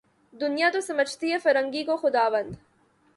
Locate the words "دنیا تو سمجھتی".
0.33-1.31